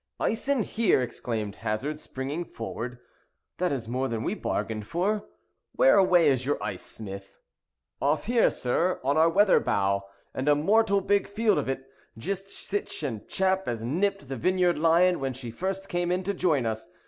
[0.19, 2.97] "Ice in here!" exclaimed Hazard springing forward;
[3.59, 5.25] "that is more than we bargained for.
[5.73, 7.37] Where away is your ice, Smith?"
[8.01, 10.01] "Off here, sir, on our weather bow,
[10.33, 11.85] and a mortal big field of it;
[12.17, 16.33] jist sich a chap as nipp'd the Vineyard Lion when she first came in to
[16.33, 16.87] join us.